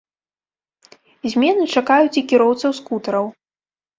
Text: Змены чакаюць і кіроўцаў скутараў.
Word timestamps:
Змены 1.33 1.63
чакаюць 1.77 2.19
і 2.21 2.25
кіроўцаў 2.31 2.71
скутараў. 2.81 3.25